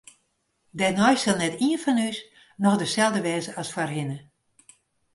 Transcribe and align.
Dêrnei 0.77 1.15
sil 1.21 1.37
net 1.39 1.55
ien 1.67 1.81
fan 1.83 1.99
ús 2.09 2.17
noch 2.61 2.77
deselde 2.79 3.21
wêze 3.25 3.51
as 3.61 3.69
foarhinne. 3.75 4.17